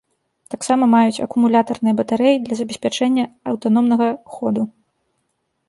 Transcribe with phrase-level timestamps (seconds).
[0.53, 3.23] Таксама маюць акумулятарныя батарэі для забеспячэння
[3.55, 4.61] аўтаномнага ходу.